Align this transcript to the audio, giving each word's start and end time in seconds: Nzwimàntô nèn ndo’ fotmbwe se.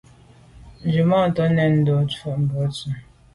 Nzwimàntô 0.85 1.43
nèn 1.55 1.71
ndo’ 1.79 1.95
fotmbwe 2.19 2.63
se. 2.77 2.89